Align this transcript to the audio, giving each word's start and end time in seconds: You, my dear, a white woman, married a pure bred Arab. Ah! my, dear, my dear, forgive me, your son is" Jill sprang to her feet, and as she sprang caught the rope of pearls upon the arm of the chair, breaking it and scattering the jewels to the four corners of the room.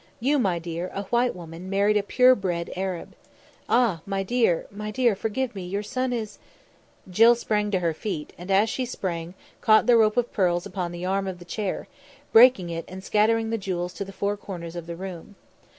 You, 0.19 0.39
my 0.39 0.57
dear, 0.57 0.89
a 0.95 1.03
white 1.03 1.35
woman, 1.35 1.69
married 1.69 1.95
a 1.95 2.01
pure 2.01 2.33
bred 2.33 2.71
Arab. 2.75 3.13
Ah! 3.69 4.01
my, 4.07 4.23
dear, 4.23 4.65
my 4.71 4.89
dear, 4.89 5.15
forgive 5.15 5.53
me, 5.53 5.63
your 5.67 5.83
son 5.83 6.11
is" 6.11 6.39
Jill 7.11 7.35
sprang 7.35 7.69
to 7.69 7.81
her 7.81 7.93
feet, 7.93 8.33
and 8.35 8.49
as 8.49 8.67
she 8.67 8.83
sprang 8.83 9.35
caught 9.61 9.85
the 9.85 9.95
rope 9.97 10.17
of 10.17 10.33
pearls 10.33 10.65
upon 10.65 10.91
the 10.91 11.05
arm 11.05 11.27
of 11.27 11.37
the 11.37 11.45
chair, 11.45 11.87
breaking 12.33 12.71
it 12.71 12.85
and 12.87 13.03
scattering 13.03 13.51
the 13.51 13.59
jewels 13.59 13.93
to 13.93 14.03
the 14.03 14.11
four 14.11 14.35
corners 14.35 14.75
of 14.75 14.87
the 14.87 14.95
room. 14.95 15.35